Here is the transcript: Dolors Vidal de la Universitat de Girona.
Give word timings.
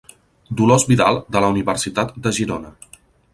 Dolors 0.61 0.85
Vidal 0.91 1.19
de 1.35 1.43
la 1.45 1.51
Universitat 1.57 2.17
de 2.25 2.33
Girona. 2.39 2.73